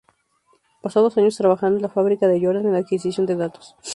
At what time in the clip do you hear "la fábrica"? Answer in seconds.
1.83-2.27